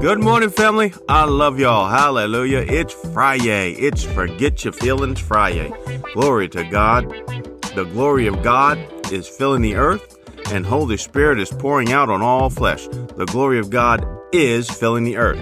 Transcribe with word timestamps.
Good 0.00 0.18
morning, 0.18 0.48
family. 0.48 0.94
I 1.10 1.24
love 1.24 1.60
y'all. 1.60 1.86
Hallelujah. 1.86 2.64
It's 2.66 2.94
Friday. 3.12 3.72
It's 3.72 4.02
Forget 4.02 4.64
Your 4.64 4.72
Feelings 4.72 5.20
Friday. 5.20 5.70
Glory 6.14 6.48
to 6.48 6.64
God. 6.64 7.06
The 7.74 7.86
glory 7.92 8.26
of 8.26 8.42
God 8.42 8.78
is 9.12 9.28
filling 9.28 9.60
the 9.60 9.74
earth, 9.74 10.16
and 10.50 10.64
Holy 10.64 10.96
Spirit 10.96 11.38
is 11.38 11.50
pouring 11.50 11.92
out 11.92 12.08
on 12.08 12.22
all 12.22 12.48
flesh. 12.48 12.86
The 12.88 13.26
glory 13.26 13.58
of 13.58 13.68
God 13.68 14.02
is 14.32 14.70
filling 14.70 15.04
the 15.04 15.18
earth. 15.18 15.38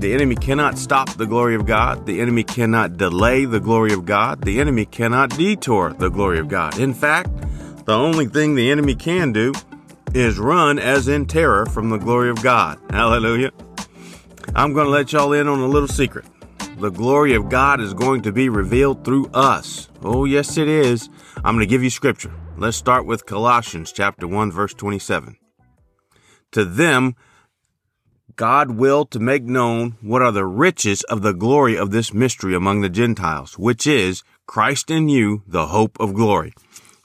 The 0.00 0.12
enemy 0.12 0.34
cannot 0.34 0.76
stop 0.76 1.14
the 1.14 1.26
glory 1.26 1.54
of 1.54 1.64
God. 1.64 2.04
The 2.04 2.20
enemy 2.20 2.44
cannot 2.44 2.98
delay 2.98 3.46
the 3.46 3.60
glory 3.60 3.94
of 3.94 4.04
God. 4.04 4.42
The 4.42 4.60
enemy 4.60 4.84
cannot 4.84 5.30
detour 5.30 5.94
the 5.94 6.10
glory 6.10 6.40
of 6.40 6.48
God. 6.48 6.78
In 6.78 6.92
fact, 6.92 7.30
the 7.86 7.96
only 7.96 8.26
thing 8.26 8.54
the 8.54 8.70
enemy 8.70 8.94
can 8.94 9.32
do 9.32 9.54
is 10.14 10.38
run 10.38 10.78
as 10.78 11.08
in 11.08 11.26
terror 11.26 11.66
from 11.66 11.90
the 11.90 11.98
glory 11.98 12.30
of 12.30 12.42
God. 12.42 12.78
Hallelujah. 12.90 13.52
I'm 14.54 14.72
going 14.72 14.86
to 14.86 14.90
let 14.90 15.12
y'all 15.12 15.32
in 15.32 15.48
on 15.48 15.60
a 15.60 15.66
little 15.66 15.88
secret. 15.88 16.24
The 16.78 16.90
glory 16.90 17.34
of 17.34 17.48
God 17.48 17.80
is 17.80 17.94
going 17.94 18.22
to 18.22 18.32
be 18.32 18.48
revealed 18.48 19.04
through 19.04 19.26
us. 19.34 19.88
Oh, 20.02 20.24
yes, 20.24 20.56
it 20.56 20.68
is. 20.68 21.08
I'm 21.36 21.54
going 21.56 21.66
to 21.66 21.66
give 21.66 21.82
you 21.82 21.90
scripture. 21.90 22.32
Let's 22.56 22.76
start 22.76 23.06
with 23.06 23.26
Colossians 23.26 23.92
chapter 23.92 24.26
1 24.26 24.50
verse 24.52 24.74
27. 24.74 25.36
To 26.52 26.64
them 26.64 27.16
God 28.36 28.72
willed 28.72 29.10
to 29.12 29.18
make 29.18 29.44
known 29.44 29.96
what 30.02 30.20
are 30.20 30.32
the 30.32 30.44
riches 30.44 31.02
of 31.04 31.22
the 31.22 31.32
glory 31.32 31.76
of 31.76 31.90
this 31.90 32.12
mystery 32.12 32.54
among 32.54 32.82
the 32.82 32.90
Gentiles, 32.90 33.58
which 33.58 33.86
is 33.86 34.24
Christ 34.46 34.90
in 34.90 35.08
you, 35.08 35.42
the 35.46 35.68
hope 35.68 35.98
of 35.98 36.12
glory. 36.12 36.52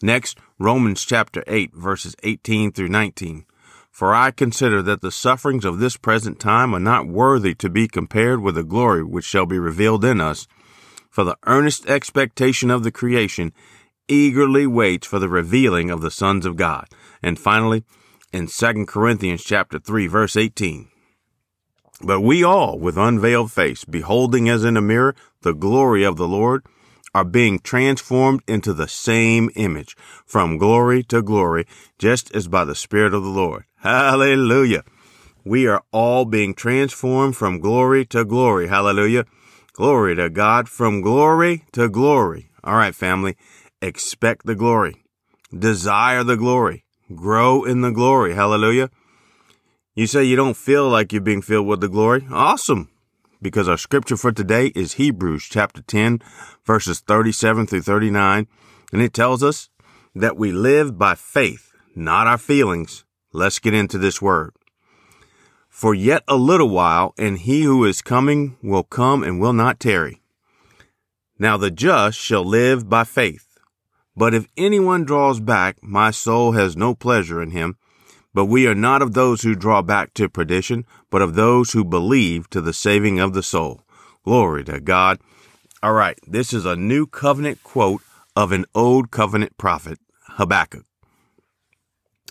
Next, 0.01 0.37
Romans 0.61 1.03
chapter 1.03 1.43
8 1.47 1.73
verses 1.73 2.15
18 2.21 2.71
through 2.71 2.89
19. 2.89 3.45
For 3.89 4.13
I 4.13 4.29
consider 4.29 4.83
that 4.83 5.01
the 5.01 5.11
sufferings 5.11 5.65
of 5.65 5.79
this 5.79 5.97
present 5.97 6.39
time 6.39 6.75
are 6.75 6.79
not 6.79 7.07
worthy 7.07 7.55
to 7.55 7.67
be 7.67 7.87
compared 7.87 8.41
with 8.41 8.53
the 8.53 8.63
glory 8.63 9.03
which 9.03 9.25
shall 9.25 9.47
be 9.47 9.57
revealed 9.57 10.05
in 10.05 10.21
us. 10.21 10.47
For 11.09 11.23
the 11.23 11.37
earnest 11.47 11.87
expectation 11.87 12.69
of 12.69 12.83
the 12.83 12.91
creation 12.91 13.53
eagerly 14.07 14.67
waits 14.67 15.07
for 15.07 15.17
the 15.17 15.27
revealing 15.27 15.89
of 15.89 16.01
the 16.01 16.11
sons 16.11 16.45
of 16.45 16.57
God. 16.57 16.85
And 17.23 17.39
finally, 17.39 17.83
in 18.31 18.45
2 18.45 18.85
Corinthians 18.85 19.43
chapter 19.43 19.79
3 19.79 20.05
verse 20.05 20.37
18. 20.37 20.89
But 22.03 22.21
we 22.21 22.43
all, 22.43 22.77
with 22.77 22.97
unveiled 22.97 23.51
face, 23.51 23.83
beholding 23.83 24.47
as 24.47 24.63
in 24.63 24.77
a 24.77 24.81
mirror 24.81 25.15
the 25.41 25.53
glory 25.53 26.03
of 26.03 26.17
the 26.17 26.27
Lord, 26.27 26.63
are 27.13 27.25
being 27.25 27.59
transformed 27.59 28.41
into 28.47 28.73
the 28.73 28.87
same 28.87 29.49
image 29.55 29.95
from 30.25 30.57
glory 30.57 31.03
to 31.03 31.21
glory, 31.21 31.65
just 31.97 32.33
as 32.35 32.47
by 32.47 32.63
the 32.65 32.75
Spirit 32.75 33.13
of 33.13 33.23
the 33.23 33.29
Lord. 33.29 33.65
Hallelujah. 33.77 34.83
We 35.43 35.67
are 35.67 35.83
all 35.91 36.25
being 36.25 36.53
transformed 36.53 37.35
from 37.35 37.59
glory 37.59 38.05
to 38.07 38.23
glory. 38.23 38.67
Hallelujah. 38.67 39.25
Glory 39.73 40.15
to 40.15 40.29
God 40.29 40.69
from 40.69 41.01
glory 41.01 41.63
to 41.71 41.89
glory. 41.89 42.49
All 42.63 42.75
right, 42.75 42.93
family. 42.93 43.35
Expect 43.81 44.45
the 44.45 44.55
glory. 44.55 44.95
Desire 45.57 46.23
the 46.23 46.37
glory. 46.37 46.85
Grow 47.13 47.63
in 47.63 47.81
the 47.81 47.91
glory. 47.91 48.35
Hallelujah. 48.35 48.89
You 49.95 50.07
say 50.07 50.23
you 50.23 50.35
don't 50.35 50.55
feel 50.55 50.87
like 50.87 51.11
you're 51.11 51.21
being 51.21 51.41
filled 51.41 51.67
with 51.67 51.81
the 51.81 51.89
glory? 51.89 52.25
Awesome 52.31 52.90
because 53.41 53.67
our 53.67 53.77
scripture 53.77 54.17
for 54.17 54.31
today 54.31 54.67
is 54.75 54.93
Hebrews 54.93 55.47
chapter 55.49 55.81
10, 55.81 56.19
verses 56.63 56.99
37 56.99 57.67
through 57.67 57.81
39. 57.81 58.47
And 58.93 59.01
it 59.01 59.13
tells 59.13 59.41
us 59.41 59.69
that 60.13 60.37
we 60.37 60.51
live 60.51 60.97
by 60.97 61.15
faith, 61.15 61.71
not 61.95 62.27
our 62.27 62.37
feelings. 62.37 63.03
Let's 63.33 63.59
get 63.59 63.73
into 63.73 63.97
this 63.97 64.21
word. 64.21 64.53
For 65.69 65.95
yet 65.95 66.23
a 66.27 66.35
little 66.35 66.69
while, 66.69 67.13
and 67.17 67.39
he 67.39 67.63
who 67.63 67.85
is 67.85 68.01
coming 68.01 68.57
will 68.61 68.83
come 68.83 69.23
and 69.23 69.39
will 69.39 69.53
not 69.53 69.79
tarry. 69.79 70.21
Now 71.39 71.57
the 71.57 71.71
just 71.71 72.19
shall 72.19 72.43
live 72.43 72.87
by 72.89 73.05
faith. 73.05 73.57
But 74.15 74.33
if 74.33 74.47
anyone 74.57 75.05
draws 75.05 75.39
back, 75.39 75.81
my 75.81 76.11
soul 76.11 76.51
has 76.51 76.75
no 76.75 76.93
pleasure 76.93 77.41
in 77.41 77.51
him. 77.51 77.77
But 78.33 78.45
we 78.45 78.67
are 78.67 78.75
not 78.75 79.01
of 79.01 79.13
those 79.13 79.41
who 79.41 79.55
draw 79.55 79.81
back 79.81 80.13
to 80.13 80.29
perdition, 80.29 80.85
but 81.09 81.21
of 81.21 81.35
those 81.35 81.71
who 81.71 81.83
believe 81.83 82.49
to 82.51 82.61
the 82.61 82.73
saving 82.73 83.19
of 83.19 83.33
the 83.33 83.43
soul. 83.43 83.81
Glory 84.23 84.63
to 84.65 84.79
God. 84.79 85.19
All 85.83 85.93
right, 85.93 86.17
this 86.25 86.53
is 86.53 86.65
a 86.65 86.75
new 86.75 87.05
covenant 87.05 87.63
quote 87.63 88.01
of 88.35 88.51
an 88.51 88.65
old 88.73 89.11
covenant 89.11 89.57
prophet, 89.57 89.99
Habakkuk. 90.29 90.85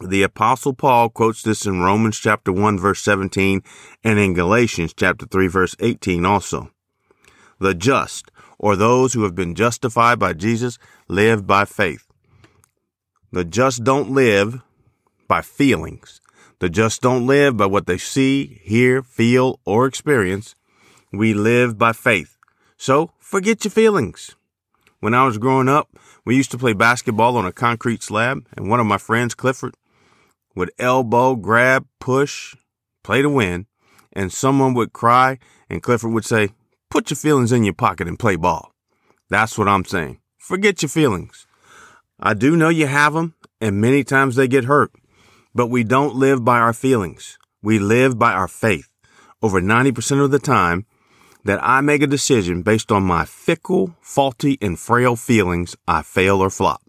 The 0.03 0.23
apostle 0.23 0.73
Paul 0.73 1.11
quotes 1.11 1.43
this 1.43 1.67
in 1.67 1.83
Romans 1.83 2.19
chapter 2.19 2.53
1 2.53 2.79
verse 2.79 3.03
17 3.03 3.63
and 4.03 4.19
in 4.19 4.33
Galatians 4.33 4.95
chapter 4.97 5.27
3 5.27 5.47
verse 5.49 5.77
18 5.79 6.25
also. 6.25 6.71
The 7.59 7.75
just, 7.75 8.31
or 8.59 8.77
those 8.77 9.13
who 9.13 9.25
have 9.25 9.35
been 9.35 9.55
justified 9.55 10.19
by 10.19 10.33
Jesus, 10.33 10.79
live 11.09 11.47
by 11.47 11.67
faith. 11.67 12.07
The 13.31 13.45
just 13.45 13.85
don't 13.85 14.11
live 14.11 14.63
by 15.31 15.43
feelings. 15.43 16.21
The 16.59 16.69
just 16.69 17.01
don't 17.03 17.25
live 17.25 17.57
by 17.57 17.67
what 17.67 17.87
they 17.87 17.99
see, 17.99 18.61
hear, 18.65 19.01
feel, 19.01 19.61
or 19.65 19.87
experience. 19.87 20.57
We 21.13 21.35
live 21.35 21.79
by 21.79 21.93
faith. 21.93 22.37
So 22.77 23.13
forget 23.21 23.65
your 23.65 23.71
feelings. 23.71 24.35
When 24.99 25.15
I 25.15 25.25
was 25.25 25.39
growing 25.39 25.69
up, 25.69 25.89
we 26.27 26.35
used 26.35 26.51
to 26.51 26.59
play 26.59 26.73
basketball 26.73 27.37
on 27.37 27.47
a 27.47 27.53
concrete 27.53 28.03
slab, 28.03 28.45
and 28.57 28.69
one 28.69 28.81
of 28.81 28.87
my 28.87 28.99
friends, 28.99 29.37
Clifford, 29.37 29.77
would 30.57 30.73
elbow, 30.81 31.37
grab, 31.37 31.87
push, 32.01 32.57
play 33.05 33.23
to 33.23 33.31
win, 33.31 33.67
and 34.13 34.33
someone 34.33 34.75
would 34.75 34.93
cry, 34.93 35.39
and 35.71 35.81
Clifford 35.81 36.13
would 36.13 36.25
say, 36.25 36.51
Put 36.91 37.09
your 37.09 37.17
feelings 37.17 37.53
in 37.53 37.63
your 37.63 37.73
pocket 37.73 38.09
and 38.09 38.19
play 38.19 38.35
ball. 38.35 38.73
That's 39.29 39.57
what 39.57 39.69
I'm 39.69 39.85
saying. 39.85 40.19
Forget 40.39 40.83
your 40.83 40.89
feelings. 40.89 41.47
I 42.19 42.35
do 42.35 42.57
know 42.57 42.69
you 42.69 42.89
have 42.89 43.15
them, 43.15 43.35
and 43.61 43.81
many 43.81 44.03
times 44.03 44.35
they 44.35 44.49
get 44.49 44.65
hurt. 44.65 44.91
But 45.55 45.67
we 45.67 45.85
don't 45.85 46.15
live 46.15 46.45
by 46.45 46.59
our 46.59 46.73
feelings. 46.73 47.39
We 47.63 47.79
live 47.79 48.19
by 48.19 48.33
our 48.33 48.49
faith. 48.49 48.89
Over 49.43 49.61
90% 49.61 50.25
of 50.25 50.31
the 50.31 50.39
time 50.39 50.87
that 51.45 51.59
I 51.63 51.81
make 51.81 52.03
a 52.03 52.07
decision 52.07 52.63
based 52.63 52.93
on 52.93 53.03
my 53.03 53.25
fickle, 53.25 53.97
faulty, 54.01 54.59
and 54.61 54.79
frail 54.79 55.17
feelings, 55.17 55.77
I 55.89 56.03
fail 56.03 56.41
or 56.41 56.51
flop. 56.51 56.83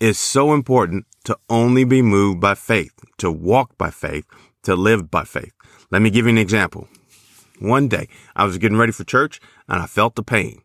It's 0.00 0.18
so 0.18 0.52
important 0.52 1.06
to 1.24 1.38
only 1.48 1.84
be 1.84 2.02
moved 2.02 2.40
by 2.40 2.54
faith, 2.54 2.92
to 3.18 3.30
walk 3.30 3.76
by 3.78 3.90
faith, 3.90 4.26
to 4.62 4.74
live 4.74 5.10
by 5.10 5.24
faith. 5.24 5.52
Let 5.90 6.02
me 6.02 6.10
give 6.10 6.26
you 6.26 6.30
an 6.30 6.38
example. 6.38 6.88
One 7.58 7.88
day 7.88 8.08
I 8.34 8.44
was 8.44 8.58
getting 8.58 8.76
ready 8.76 8.92
for 8.92 9.04
church 9.04 9.40
and 9.68 9.80
I 9.80 9.86
felt 9.86 10.14
the 10.14 10.22
pain. 10.22 10.62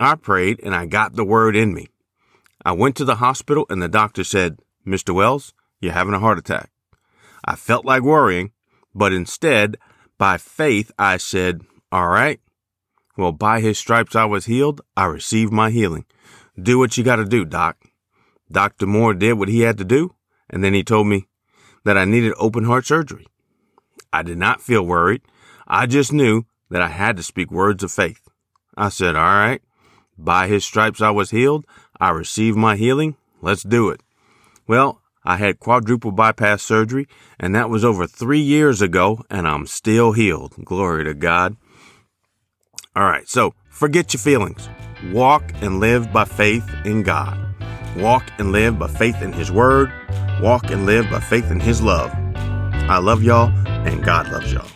I 0.00 0.14
prayed 0.14 0.60
and 0.62 0.74
I 0.74 0.86
got 0.86 1.14
the 1.14 1.24
word 1.24 1.54
in 1.54 1.74
me. 1.74 1.88
I 2.64 2.72
went 2.72 2.96
to 2.96 3.04
the 3.04 3.16
hospital 3.16 3.66
and 3.68 3.82
the 3.82 3.88
doctor 3.88 4.24
said, 4.24 4.58
Mr. 4.86 5.14
Wells, 5.14 5.52
you're 5.82 5.92
having 5.92 6.14
a 6.14 6.20
heart 6.20 6.38
attack. 6.38 6.70
I 7.44 7.56
felt 7.56 7.84
like 7.84 8.02
worrying, 8.02 8.52
but 8.94 9.12
instead, 9.12 9.76
by 10.16 10.38
faith, 10.38 10.92
I 10.98 11.16
said, 11.18 11.62
all 11.90 12.08
right. 12.08 12.40
Well, 13.18 13.32
by 13.32 13.60
his 13.60 13.76
stripes 13.76 14.16
I 14.16 14.24
was 14.24 14.46
healed. 14.46 14.80
I 14.96 15.04
received 15.04 15.52
my 15.52 15.70
healing. 15.70 16.06
Do 16.60 16.78
what 16.78 16.96
you 16.96 17.04
got 17.04 17.16
to 17.16 17.24
do, 17.24 17.44
doc. 17.44 17.76
Dr. 18.50 18.86
Moore 18.86 19.12
did 19.12 19.34
what 19.34 19.48
he 19.48 19.60
had 19.60 19.76
to 19.78 19.84
do, 19.84 20.14
and 20.48 20.62
then 20.62 20.72
he 20.72 20.84
told 20.84 21.08
me 21.08 21.26
that 21.84 21.98
I 21.98 22.04
needed 22.04 22.32
open 22.38 22.64
heart 22.64 22.86
surgery. 22.86 23.26
I 24.12 24.22
did 24.22 24.38
not 24.38 24.62
feel 24.62 24.86
worried. 24.86 25.22
I 25.66 25.86
just 25.86 26.12
knew 26.12 26.44
that 26.70 26.82
I 26.82 26.88
had 26.88 27.16
to 27.16 27.22
speak 27.22 27.50
words 27.50 27.82
of 27.82 27.90
faith. 27.90 28.28
I 28.76 28.88
said, 28.88 29.16
all 29.16 29.22
right. 29.22 29.62
By 30.16 30.46
his 30.46 30.64
stripes 30.64 31.02
I 31.02 31.10
was 31.10 31.30
healed. 31.30 31.66
I 32.00 32.10
received 32.10 32.56
my 32.56 32.76
healing. 32.76 33.16
Let's 33.40 33.62
do 33.62 33.90
it. 33.90 34.00
Well, 34.68 35.01
I 35.24 35.36
had 35.36 35.60
quadruple 35.60 36.12
bypass 36.12 36.62
surgery, 36.62 37.06
and 37.38 37.54
that 37.54 37.70
was 37.70 37.84
over 37.84 38.06
three 38.06 38.40
years 38.40 38.82
ago, 38.82 39.24
and 39.30 39.46
I'm 39.46 39.66
still 39.66 40.12
healed. 40.12 40.54
Glory 40.64 41.04
to 41.04 41.14
God. 41.14 41.56
All 42.94 43.04
right, 43.04 43.28
so 43.28 43.54
forget 43.70 44.12
your 44.12 44.20
feelings. 44.20 44.68
Walk 45.12 45.44
and 45.60 45.80
live 45.80 46.12
by 46.12 46.24
faith 46.24 46.68
in 46.84 47.02
God. 47.02 47.38
Walk 47.96 48.24
and 48.38 48.52
live 48.52 48.78
by 48.78 48.88
faith 48.88 49.22
in 49.22 49.32
His 49.32 49.50
Word. 49.50 49.92
Walk 50.40 50.70
and 50.70 50.86
live 50.86 51.10
by 51.10 51.20
faith 51.20 51.50
in 51.50 51.60
His 51.60 51.80
love. 51.80 52.12
I 52.14 52.98
love 52.98 53.22
y'all, 53.22 53.50
and 53.66 54.04
God 54.04 54.30
loves 54.30 54.52
y'all. 54.52 54.66